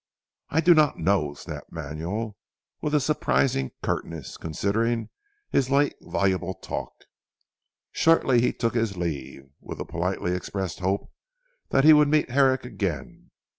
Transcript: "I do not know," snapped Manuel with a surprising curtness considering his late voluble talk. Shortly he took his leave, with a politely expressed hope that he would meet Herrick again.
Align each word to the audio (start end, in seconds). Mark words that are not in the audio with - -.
"I 0.49 0.61
do 0.61 0.73
not 0.73 0.97
know," 0.97 1.35
snapped 1.35 1.71
Manuel 1.71 2.35
with 2.81 2.95
a 2.95 2.99
surprising 2.99 3.69
curtness 3.83 4.35
considering 4.35 5.09
his 5.51 5.69
late 5.69 5.93
voluble 6.01 6.55
talk. 6.55 6.91
Shortly 7.91 8.41
he 8.41 8.51
took 8.51 8.73
his 8.73 8.97
leave, 8.97 9.51
with 9.59 9.79
a 9.79 9.85
politely 9.85 10.33
expressed 10.33 10.79
hope 10.79 11.11
that 11.69 11.83
he 11.83 11.93
would 11.93 12.07
meet 12.07 12.31
Herrick 12.31 12.65
again. 12.65 13.29